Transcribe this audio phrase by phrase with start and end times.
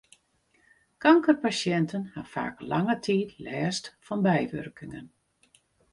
[1.03, 5.07] Kankerpasjinten ha faak lange tiid lêst fan bywurkingen.